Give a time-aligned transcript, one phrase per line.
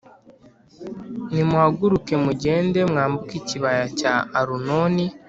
[1.33, 5.05] nimuhaguruke mugende mwambuke ikibaya cya arunoni